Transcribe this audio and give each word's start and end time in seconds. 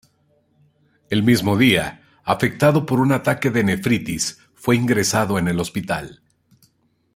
El 1.11 1.21
mismo 1.21 1.57
día, 1.59 2.01
afectado 2.23 2.87
por 2.87 2.99
un 2.99 3.11
ataque 3.11 3.51
de 3.51 3.63
nefritis, 3.63 4.39
fue 4.55 4.75
ingresado 4.75 5.37
en 5.37 5.47
el 5.47 5.59
hospital. 5.59 6.23